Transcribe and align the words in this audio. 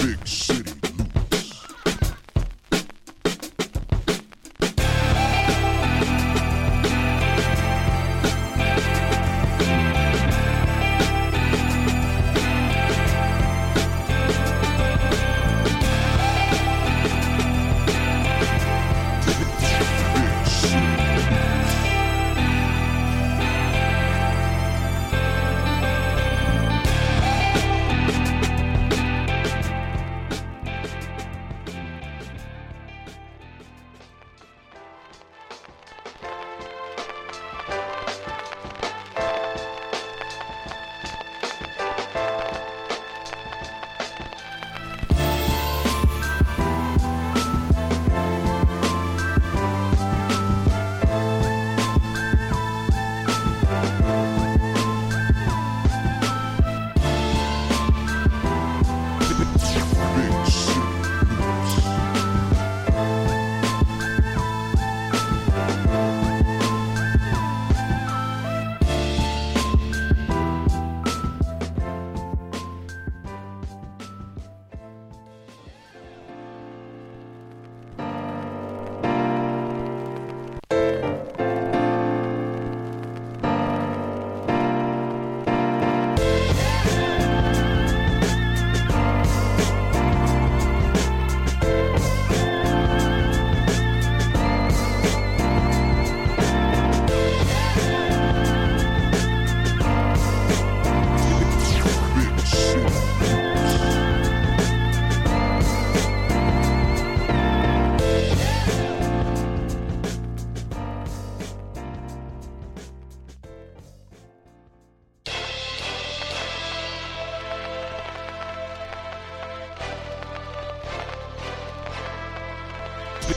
Big 0.00 0.39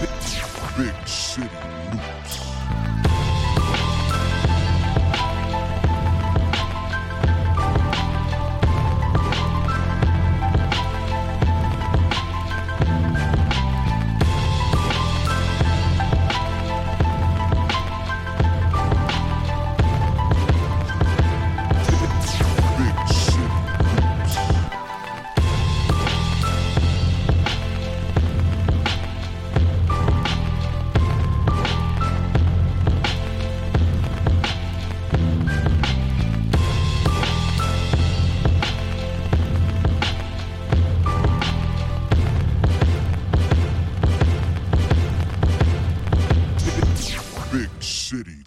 Big 0.00 1.06
City 1.06 1.48
Loops. 1.92 3.11
city. 48.12 48.41